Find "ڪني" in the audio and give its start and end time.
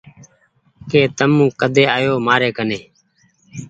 2.57-2.79